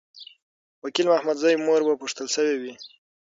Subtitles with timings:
[0.83, 2.73] وکیل محمدزی مور به پوښتل سوې وي.